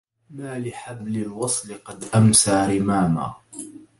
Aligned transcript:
ما 0.29 0.59
لحبل 0.59 1.17
الوصل 1.17 1.73
قد 1.85 2.03
أمسى 2.15 2.67
رماما 2.79 3.35